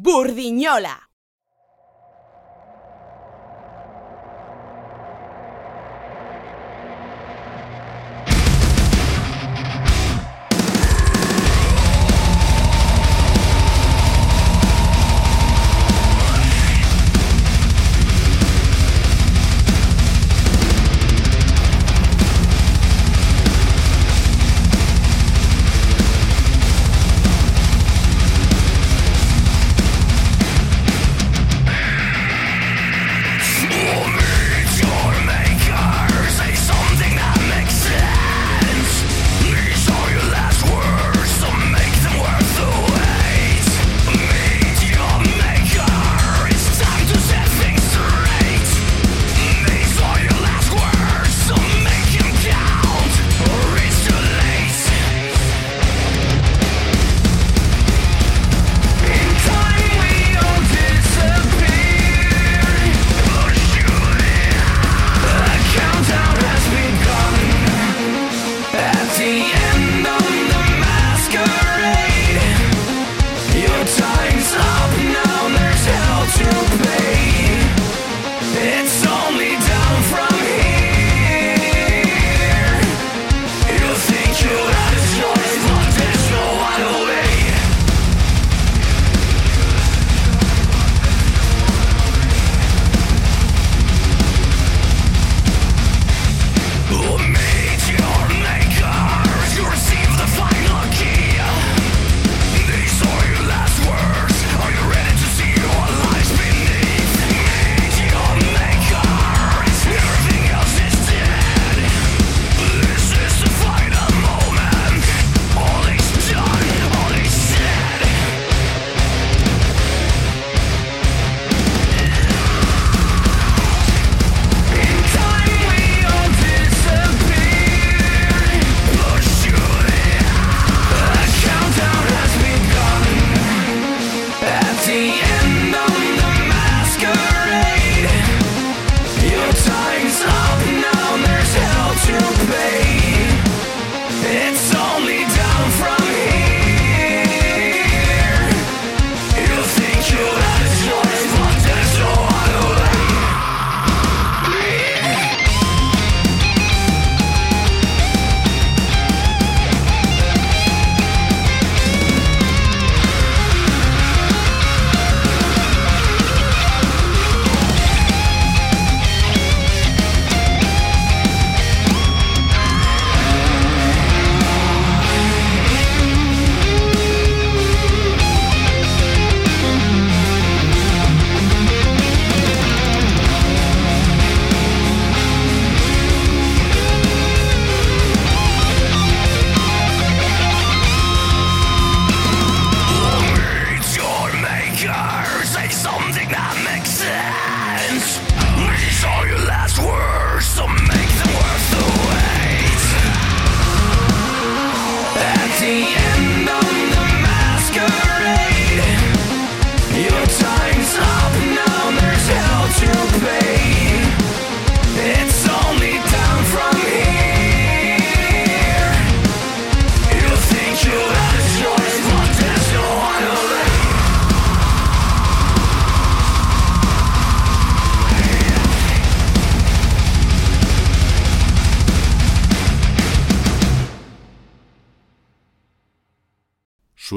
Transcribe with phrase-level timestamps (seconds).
[0.00, 1.07] Burdiñola.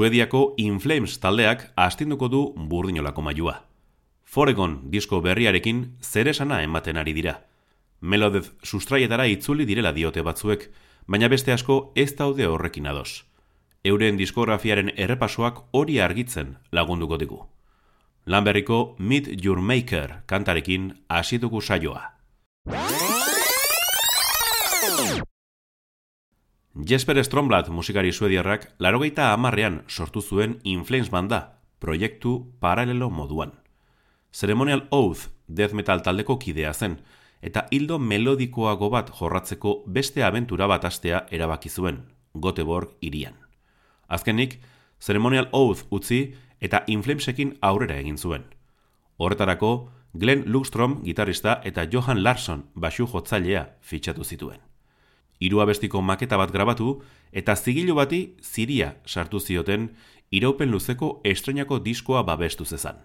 [0.02, 3.52] Suediako Inflames taldeak astinduko du burdinolako mailua.
[4.26, 7.36] Foregon disko berriarekin zeresana ematen ari dira.
[8.00, 10.64] Melodez sustraietara itzuli direla diote batzuek,
[11.06, 13.22] baina beste asko ez daude horrekin ados.
[13.84, 17.38] Euren diskografiaren errepasoak hori argitzen lagunduko digu.
[18.26, 22.08] Lanberriko Meet Your Maker kantarekin hasituko saioa.
[26.74, 33.52] Jesper Stromblad musikari suediarrak larogeita amarrean sortu zuen Inflames banda, proiektu paralelo moduan.
[34.32, 37.02] Ceremonial Oath death metal taldeko kidea zen,
[37.42, 43.36] eta hildo melodikoago bat jorratzeko beste abentura bat astea erabaki zuen, Goteborg irian.
[44.08, 44.62] Azkenik,
[44.98, 48.48] Ceremonial Oath utzi eta Inflamesekin aurrera egin zuen.
[49.18, 54.71] Horretarako, Glenn Luxstrom gitarista eta Johan Larsson basu jotzailea fitxatu zituen
[55.42, 57.00] hiru abestiko maketa bat grabatu
[57.32, 59.88] eta zigilu bati ziria sartu zioten
[60.30, 62.96] iraupen luzeko estrenako diskoa babestu zezan.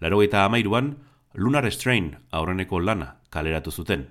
[0.00, 0.96] Larogeita amairuan,
[1.34, 4.06] Lunar Strain aurreneko lana kaleratu zuten,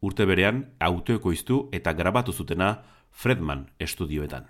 [0.00, 2.78] urte berean autoekoiztu eta grabatu zutena
[3.12, 4.46] Fredman estudioetan.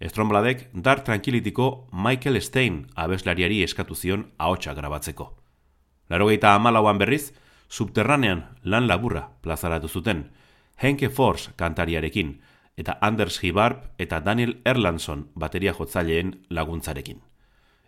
[0.00, 5.30] Strombladek Dark Tranquilityko Michael Stein abeslariari eskatu zion ahotsa grabatzeko.
[6.10, 7.32] Larogeita amalauan berriz,
[7.68, 10.26] subterranean lan laburra plazaratu zuten,
[10.76, 12.40] Henke Force kantariarekin,
[12.76, 17.22] eta Anders Hibarp eta Daniel Erlandson bateria jotzaileen laguntzarekin.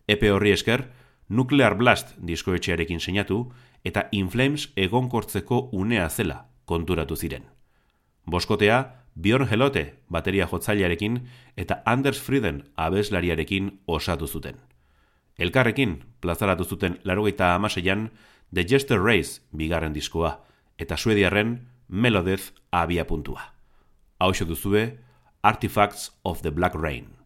[0.08, 0.88] Epe horri esker,
[1.29, 3.52] Nuclear Blast diskoetxearekin seinatu
[3.85, 7.44] eta Inflames egonkortzeko unea zela konturatu ziren.
[8.25, 11.20] Boskotea, Bjorn Helote bateria jotzailearekin
[11.56, 14.56] eta Anders Frieden abeslariarekin osatu zuten.
[15.38, 18.11] Elkarrekin, plazaratu zuten larogeita amaseian,
[18.55, 20.40] The Jester Race bigarren diskoa,
[20.79, 23.55] eta suediarren Melodez abia puntua.
[24.20, 24.99] Hau duzue,
[25.43, 27.17] Artifacts of the Black Rain.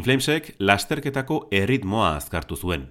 [0.00, 2.86] Inflamesek lasterketako erritmoa azkartu zuen.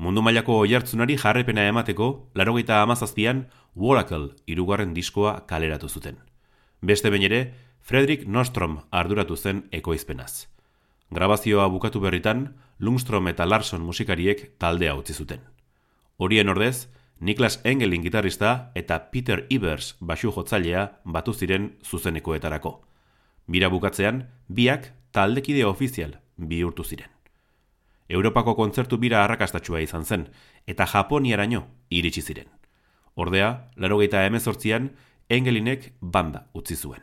[0.00, 2.06] Mundu mailako oihartzunari jarrepena emateko,
[2.38, 3.42] larogeita amazazpian,
[3.76, 6.16] Wolacle irugarren diskoa kaleratu zuten.
[6.80, 7.40] Beste behin ere,
[7.82, 10.46] Frederick Nostrom arduratu zen ekoizpenaz.
[11.12, 12.46] Grabazioa bukatu berritan,
[12.78, 15.44] Lungstrom eta Larson musikariek taldea utzi zuten.
[16.16, 16.88] Horien ordez,
[17.20, 22.78] Niklas Engelin gitarrista eta Peter Ivers basu jotzailea batu ziren zuzenekoetarako.
[23.46, 27.10] Bira bukatzean, biak taldekide ofizial bihurtu ziren.
[28.08, 30.28] Europako kontzertu bira arrakastatxua izan zen,
[30.66, 32.48] eta Japoniaraino iritsi ziren.
[33.14, 34.92] Ordea, laro geita emezortzian,
[35.28, 37.02] Engelinek banda utzi zuen.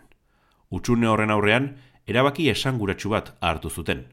[0.71, 1.73] Utsune horren aurrean,
[2.07, 4.05] erabaki esanguratsu bat hartu zuten.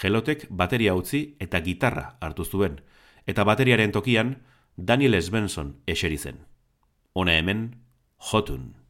[0.00, 2.80] Gelotek bateria utzi eta gitarra hartu zuen,
[3.26, 4.36] eta bateriaren tokian
[4.76, 6.46] Daniel Svensson eseri zen.
[7.12, 7.74] Hona hemen,
[8.30, 8.81] jotun.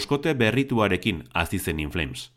[0.00, 2.30] Boskote berrituarekin hasi zen Inflames.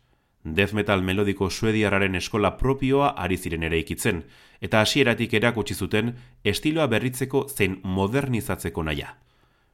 [0.44, 4.20] Death metal melodiko suediarraren eskola propioa ari ziren ere ikitzen,
[4.60, 6.10] eta hasieratik erakutsi zuten
[6.44, 9.14] estiloa berritzeko zein modernizatzeko naia.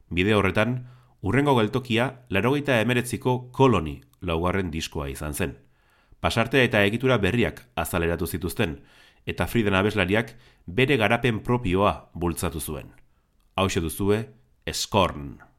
[0.07, 0.77] Bide horretan,
[1.21, 5.57] urrengo geltokia larogeita emeretziko koloni laugarren diskoa izan zen.
[6.21, 8.79] Pasarte eta egitura berriak azaleratu zituzten,
[9.27, 12.95] eta Friden abeslariak bere garapen propioa bultzatu zuen.
[13.55, 14.29] Hau duzue,
[14.71, 15.50] Scorn.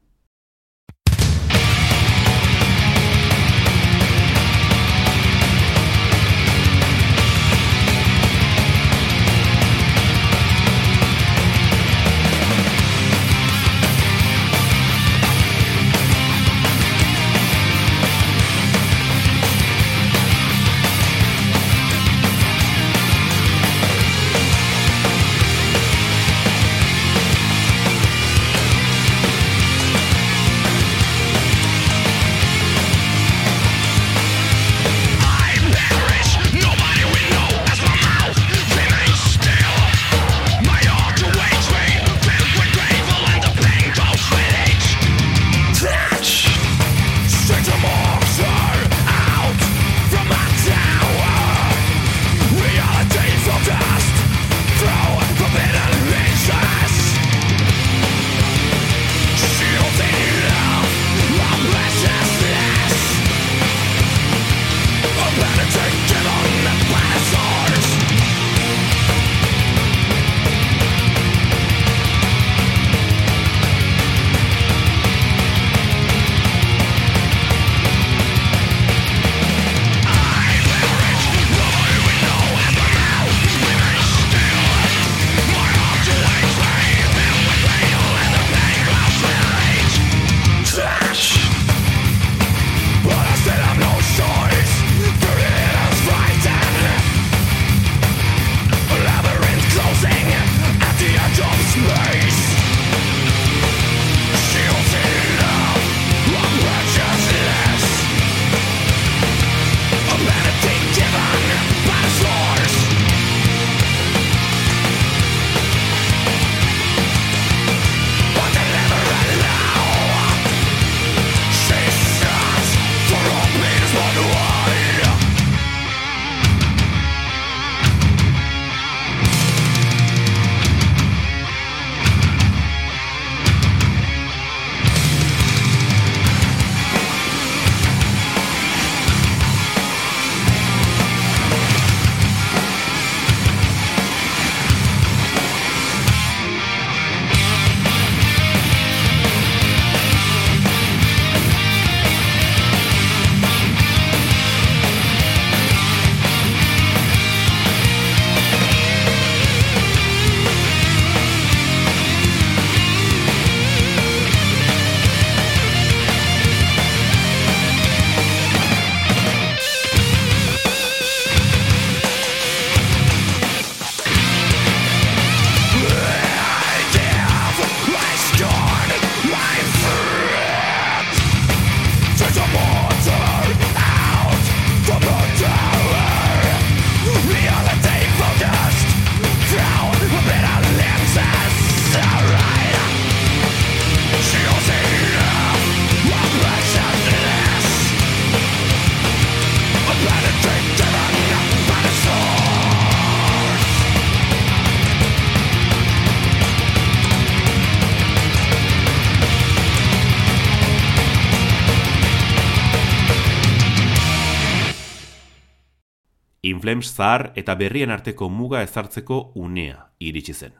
[216.63, 220.53] Inflames zahar eta berrien arteko muga ezartzeko unea iritsi zen.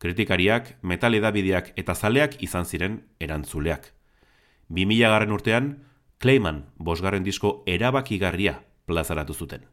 [0.00, 3.90] Kritikariak, metal edabideak eta zaleak izan ziren erantzuleak.
[4.72, 5.68] 2000 garren urtean,
[6.18, 8.54] Clayman bosgarren disko erabakigarria
[8.88, 9.66] plazaratu zuten.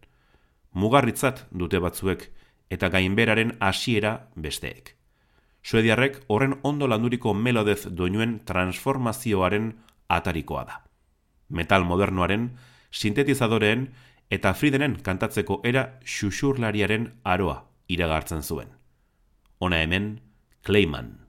[0.74, 2.28] Mugarritzat dute batzuek
[2.70, 4.98] eta gainberaren hasiera besteek.
[5.64, 9.72] Suediarrek horren ondo landuriko melodez doinuen transformazioaren
[10.10, 10.82] atarikoa da.
[11.48, 12.58] Metal modernoaren,
[12.92, 13.94] sintetizadoreen
[14.30, 18.72] eta Friedenen kantatzeko era xuxurlariaren aroa iragartzen zuen.
[19.60, 20.22] Ona hemen,
[20.64, 21.25] Clayman.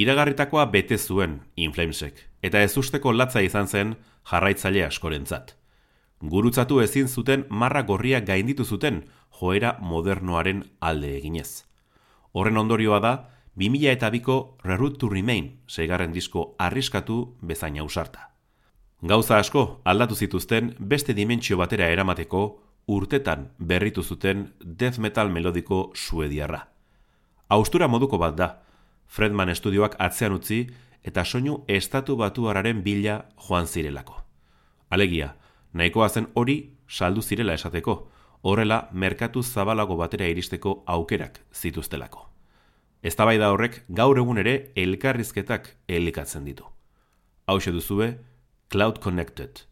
[0.00, 3.96] Iragarritakoa bete zuen Inflamesek, eta ez usteko latza izan zen
[4.30, 5.56] jarraitzaile askorentzat.
[6.20, 9.02] Gurutzatu ezin zuten marra gorria gainditu zuten
[9.40, 11.64] joera modernoaren alde eginez.
[12.32, 13.12] Horren ondorioa da,
[13.56, 18.30] 2000 eta biko Reroute to Remain seigarren disko arriskatu bezain ausarta.
[19.02, 22.42] Gauza asko aldatu zituzten beste dimentsio batera eramateko
[22.86, 26.66] urtetan berritu zuten death metal melodiko suediarra.
[27.48, 28.48] Austura moduko bat da,
[29.10, 30.60] Fredman estudioak atzean utzi
[31.02, 33.16] eta soinu estatu batuararen bila
[33.48, 34.20] joan zirelako.
[34.90, 35.34] Alegia,
[35.72, 37.96] nahikoa zen hori saldu zirela esateko,
[38.42, 42.28] horrela merkatu zabalago batera iristeko aukerak zituztelako.
[43.02, 46.64] Eztabaida horrek gaur egun ere elkarrizketak elikatzen ditu.
[47.46, 48.18] Hau duzue,
[48.68, 49.69] Cloud Connected.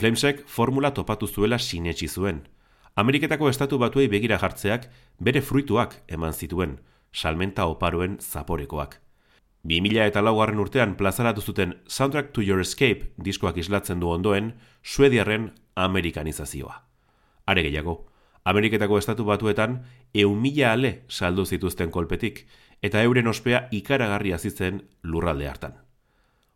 [0.00, 2.38] Inflamesek formula topatu zuela sinetsi zuen.
[2.96, 4.86] Ameriketako estatu batuei begira jartzeak
[5.20, 6.78] bere fruituak eman zituen,
[7.12, 8.94] salmenta oparoen zaporekoak.
[9.68, 15.50] 2000 eta laugarren urtean plazaratu zuten Soundtrack to Your Escape diskoak islatzen du ondoen, suediarren
[15.76, 16.80] amerikanizazioa.
[17.44, 18.06] Are gehiago,
[18.44, 19.82] Ameriketako estatu batuetan
[20.14, 22.46] eun mila ale saldu zituzten kolpetik,
[22.80, 25.76] eta euren ospea ikaragarri azitzen lurralde hartan.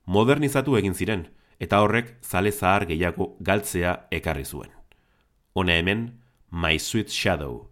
[0.06, 1.28] Modernizatu egin ziren,
[1.60, 4.70] eta horrek zale zahar gehiago galtzea ekarri zuen.
[5.54, 6.08] Hona hemen,
[6.50, 7.70] My Sweet Shadow.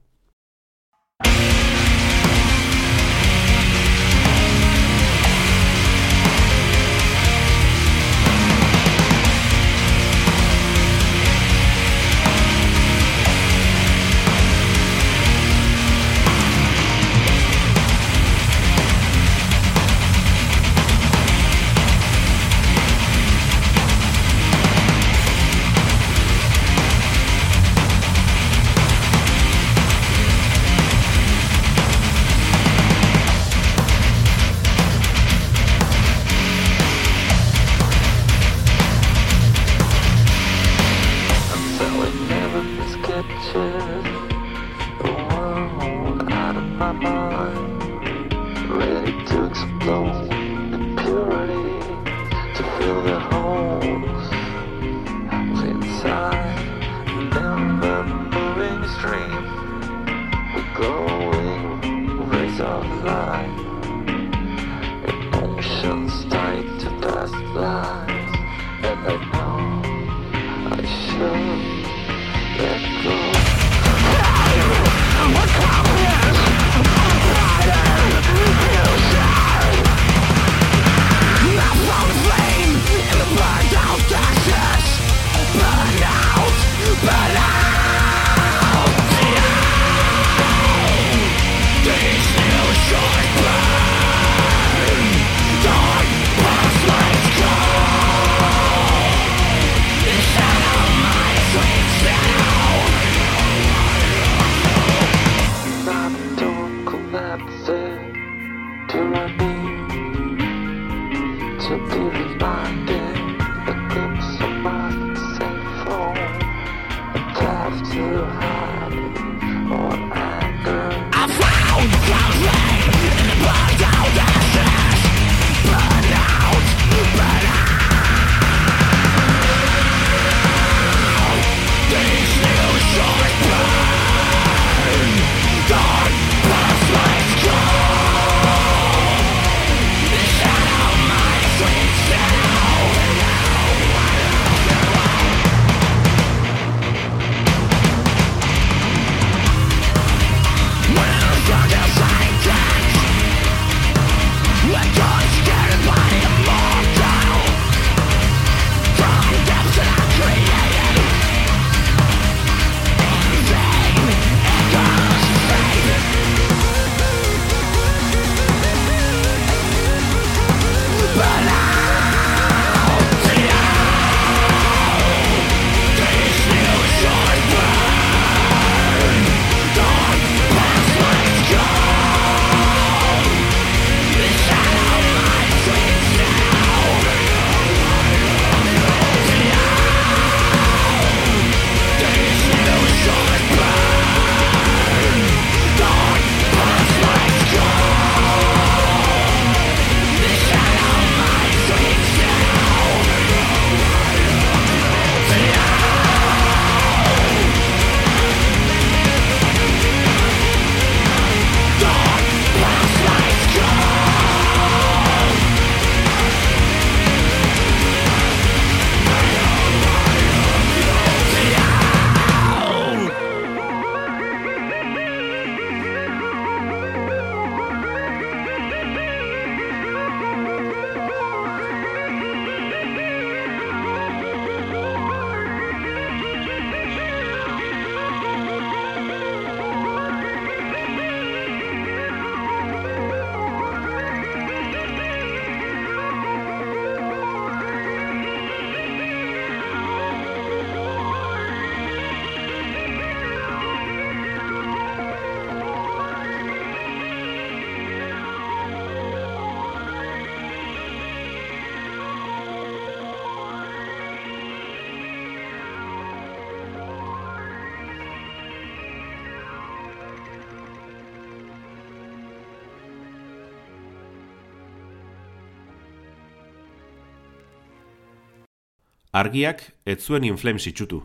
[279.12, 281.03] Argiak ez zuen inflames itxutu,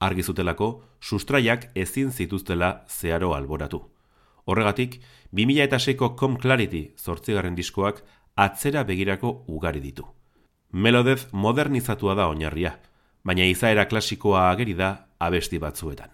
[0.00, 0.68] argi zutelako
[1.00, 3.82] sustraiak ezin zituztela zeharo alboratu.
[4.48, 4.96] Horregatik,
[5.36, 8.00] 2006ko Com Clarity zortzigarren diskoak
[8.36, 10.06] atzera begirako ugari ditu.
[10.72, 12.78] Melodez modernizatua da oinarria,
[13.24, 16.08] baina izaera klasikoa ageri da abesti batzuetan.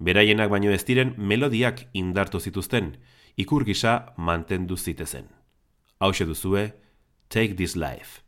[0.00, 2.94] Beraienak baino ez diren melodiak indartu zituzten,
[3.36, 5.28] ikur gisa mantendu zitezen.
[6.00, 6.72] Hau duzue,
[7.28, 8.25] Take This Life.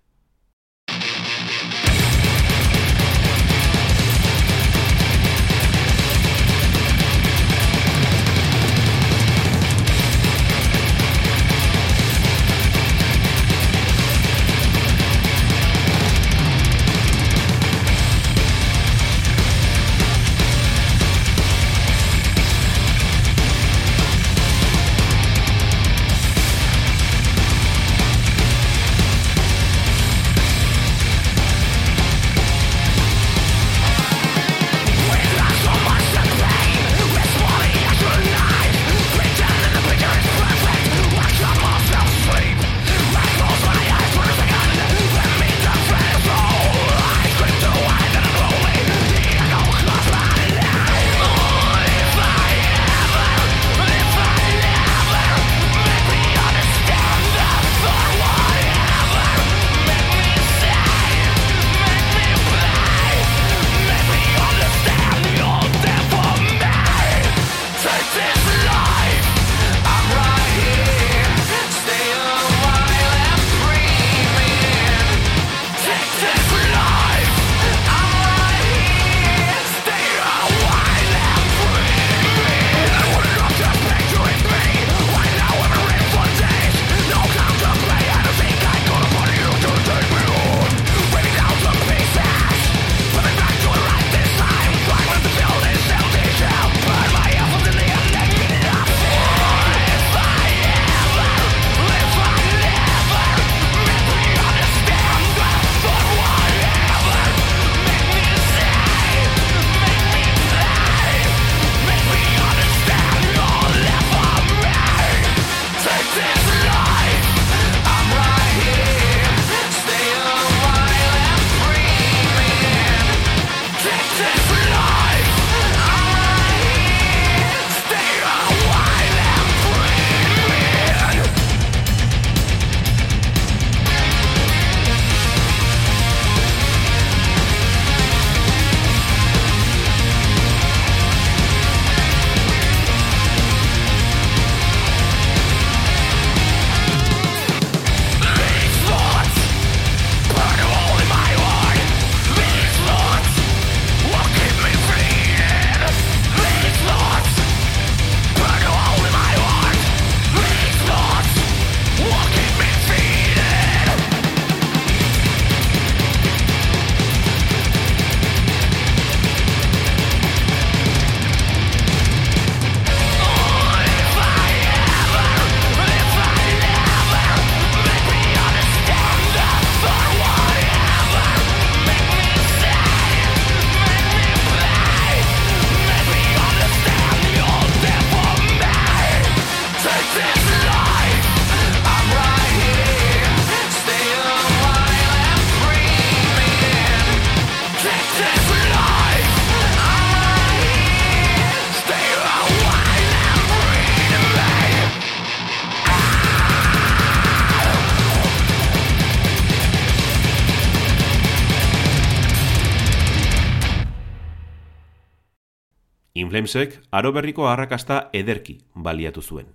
[216.38, 219.46] Inflamesek aro berriko arrakasta ederki baliatu zuen.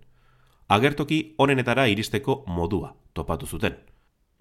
[0.68, 3.78] Agertoki honenetara iristeko modua topatu zuten.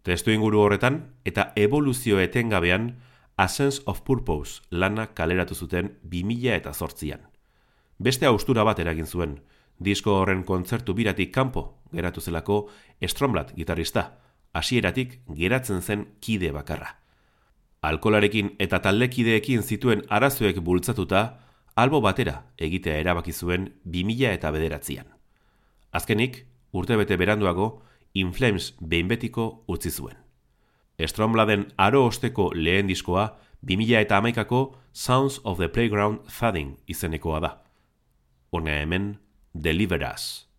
[0.03, 2.97] Testu inguru horretan eta evoluzio etengabean
[3.37, 7.21] A Sense of Purpose lana kaleratu zuten 2000 eta zortzian.
[7.99, 9.39] Beste austura bat eragin zuen,
[9.79, 12.69] disko horren kontzertu biratik kanpo geratu zelako
[13.07, 14.19] Stromblat gitarista,
[14.53, 16.97] hasieratik geratzen zen kide bakarra.
[17.83, 21.39] Alkolarekin eta taldekideekin zituen arazoek bultzatuta,
[21.75, 25.07] albo batera egitea erabaki zuen 2000 eta bederatzean.
[25.93, 27.83] Azkenik, urtebete beranduago,
[28.15, 30.17] Inflames behin betiko utzi zuen.
[31.01, 37.53] Strombladen aro osteko lehen diskoa 2000 eta amaikako Sounds of the Playground Thudding izenekoa da.
[38.51, 39.19] Hona hemen,
[39.55, 40.52] Deliver Us.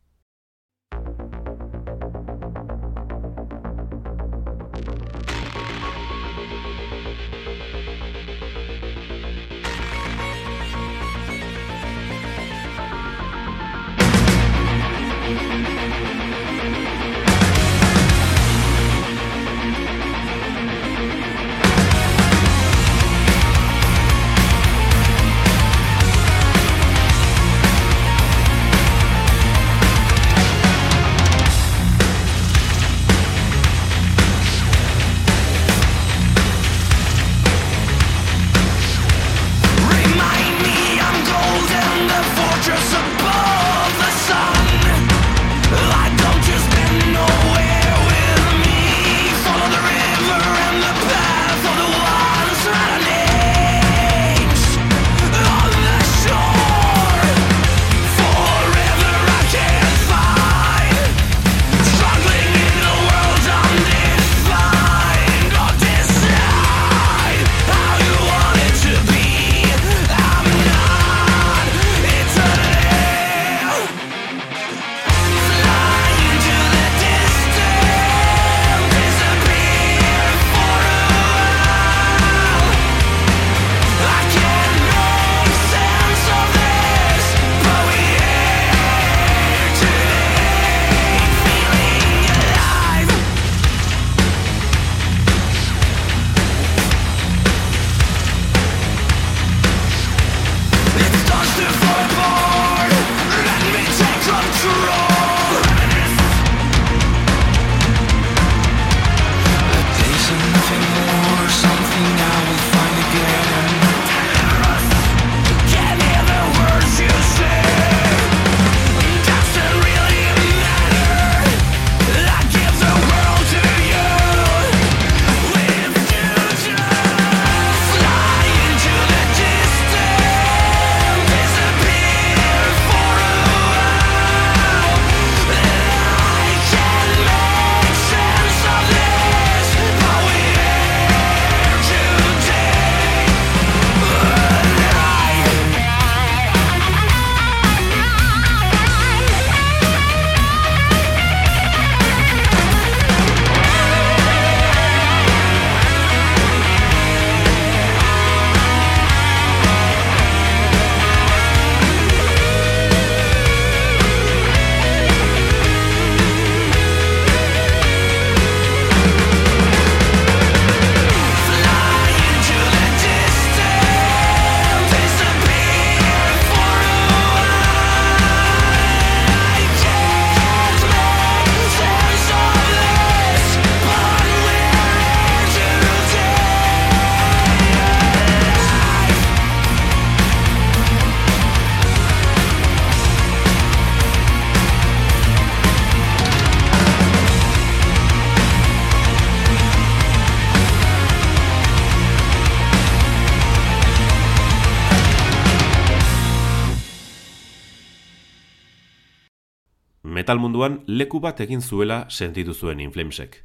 [210.34, 213.36] Metal munduan leku bat egin zuela sentitu zuen Inflamesek.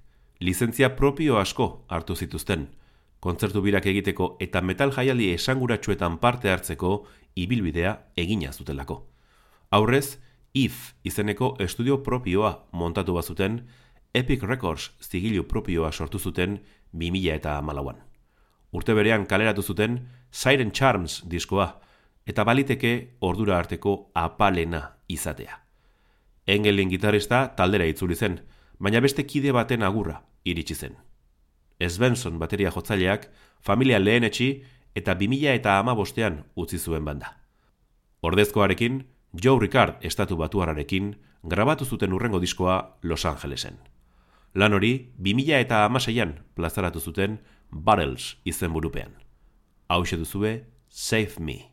[0.40, 2.62] Lizentzia propio asko hartu zituzten,
[3.20, 7.02] kontzertu birak egiteko eta metal jaialdi esanguratsuetan parte hartzeko
[7.36, 8.96] ibilbidea egina zutelako.
[9.70, 10.16] Aurrez,
[10.54, 13.66] IF izeneko estudio propioa montatu bazuten,
[14.14, 16.62] Epic Records zigilu propioa sortu zuten
[16.94, 18.00] 2000 eta malauan.
[18.72, 21.74] Urte berean kaleratu zuten Siren Charms diskoa,
[22.24, 25.67] eta baliteke ordura arteko apalena izatea.
[26.48, 28.40] Engelin gitarista taldera itzuli zen,
[28.80, 30.96] baina beste kide baten agurra iritsi zen.
[31.78, 33.28] Svensson bateria jotzaileak
[33.60, 34.48] familia lehen etxi
[34.96, 37.34] eta 2000 eta ama bostean utzi zuen banda.
[38.22, 39.04] Ordezkoarekin,
[39.44, 43.78] Joe Ricard estatu batuararekin grabatu zuten urrengo diskoa Los Angelesen.
[44.54, 47.38] Lan hori, 2000 eta amaseian plazaratu zuten
[47.70, 49.12] Barrels izen burupean.
[49.88, 51.68] Hau duzue, Save Me.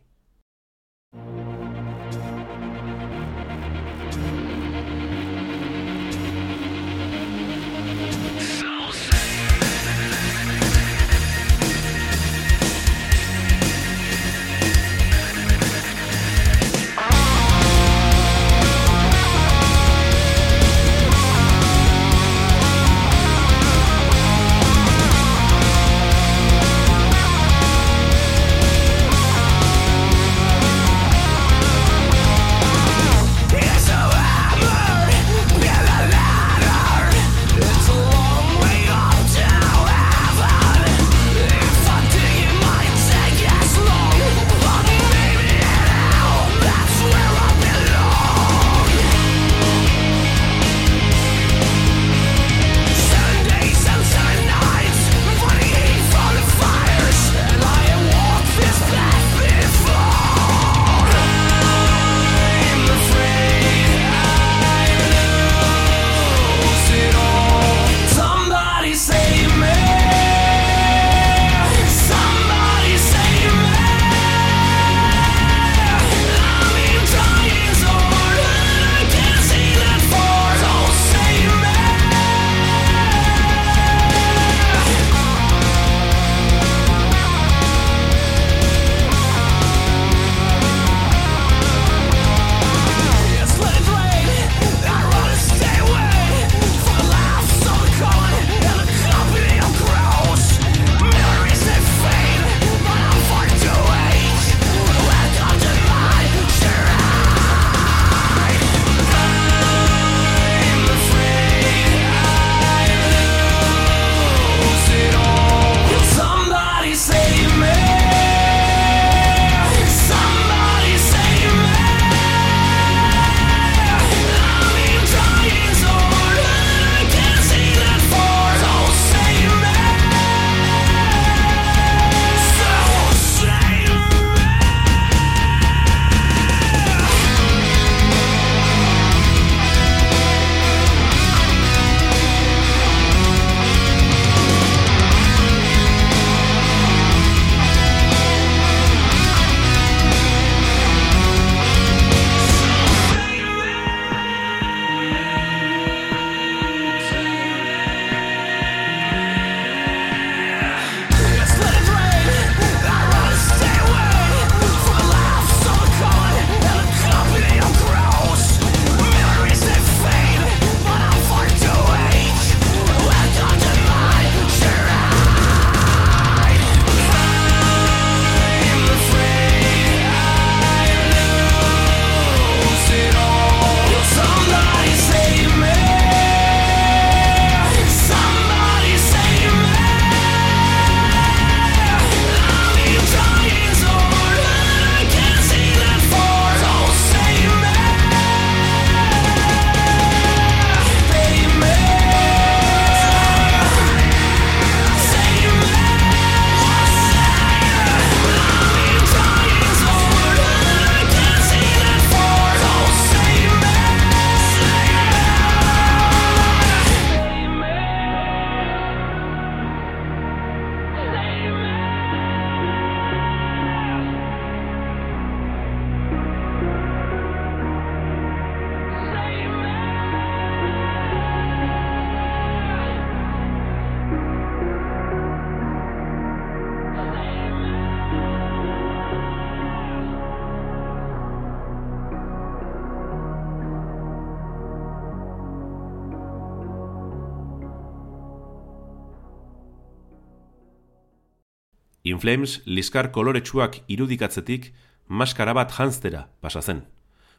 [252.16, 254.70] Inflames liskar koloretsuak irudikatzetik
[255.08, 256.86] maskara bat janztera pasa zen.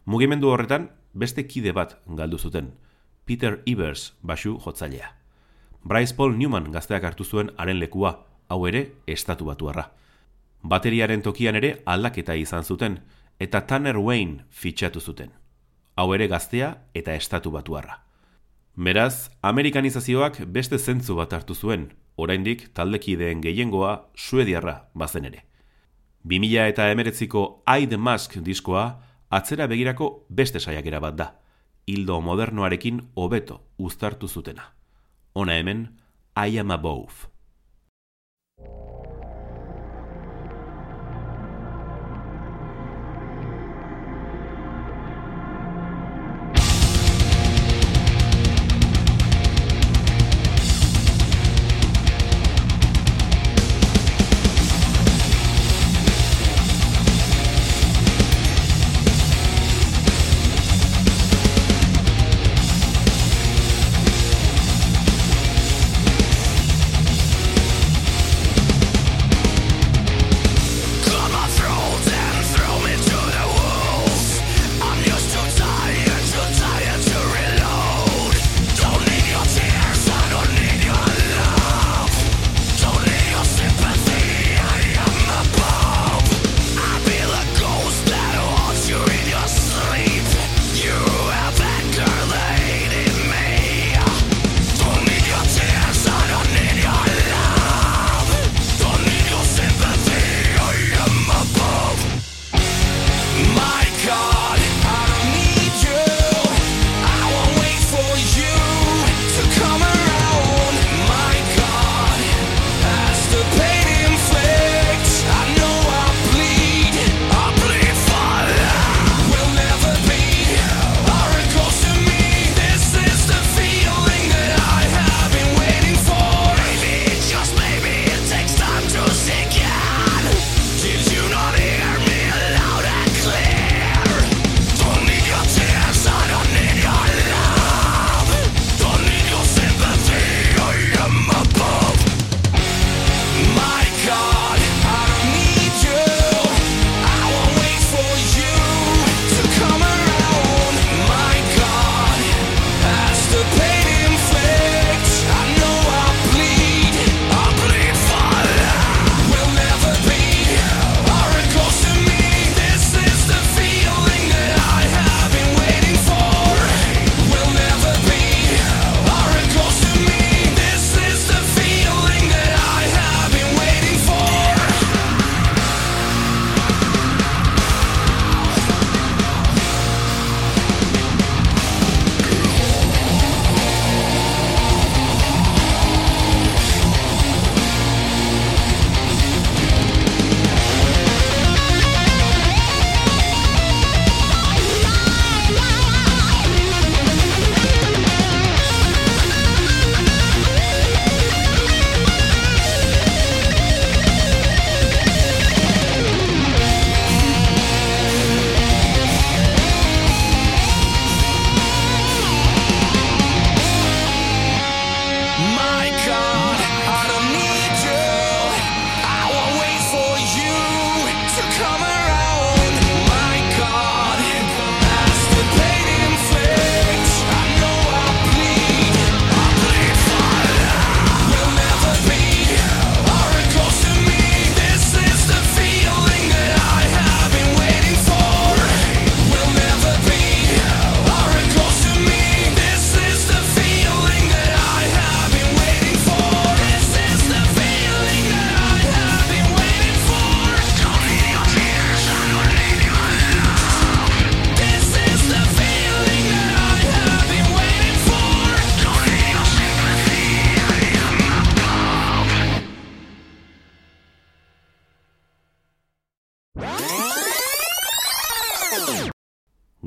[0.04, 2.74] Mugimendu horretan beste kide bat galdu zuten,
[3.24, 5.14] Peter Evers basu jotzailea.
[5.82, 9.88] Bryce Paul Newman gazteak hartu zuen haren lekua, hau ere estatu batuarra.
[10.62, 13.00] Bateriaren tokian ere aldaketa izan zuten,
[13.40, 15.30] eta Tanner Wayne fitxatu zuten.
[15.96, 18.02] Hau ere gaztea eta estatu batuarra.
[18.76, 25.42] Beraz, amerikanizazioak beste zentzu bat hartu zuen, oraindik taldekideen gehiengoa suediarra bazen ere.
[26.24, 28.86] 2000 eta emeretziko The Mask diskoa
[29.30, 31.28] atzera begirako beste saiakera bat da,
[31.86, 34.72] hildo modernoarekin hobeto uztartu zutena.
[35.34, 35.88] Ona hemen,
[36.36, 37.26] I Am Above.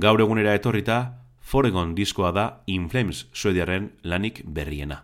[0.10, 0.96] Gaur egunera etorrita,
[1.46, 5.04] Foregon diskoa da Inflames suediaren lanik berriena.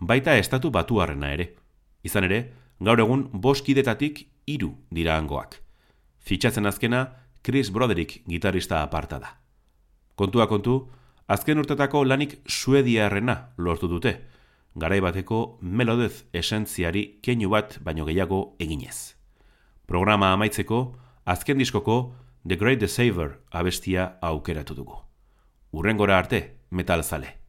[0.00, 1.50] Baita estatu batuarrena ere.
[2.08, 2.38] Izan ere,
[2.80, 5.58] gaur egun boskidetatik hiru dira hangoak.
[6.24, 7.02] Fitxatzen azkena,
[7.44, 9.34] Chris Broderick gitarista aparta da.
[10.16, 10.78] Kontua kontu,
[11.28, 14.14] azken urtetako lanik suediarrena lortu dute,
[14.72, 19.12] garaibateko melodez esentziari keinu bat baino gehiago eginez.
[19.84, 20.82] Programa amaitzeko,
[21.28, 22.00] azken diskoko
[22.42, 24.96] The Great Deceiver abestia aukeratu dugu.
[25.72, 27.39] Urrengora arte, metal zale.